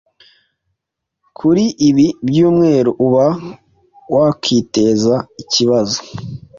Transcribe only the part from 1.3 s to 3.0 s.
kuri ibi byumweru